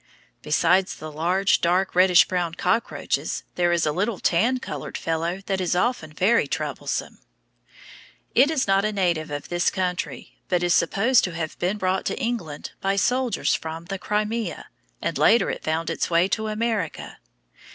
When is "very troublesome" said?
6.11-7.19